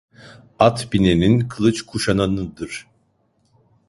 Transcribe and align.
At 0.59 0.89
binenin 0.93 1.47
kılıç 1.47 1.81
kuşananındır. 1.81 2.87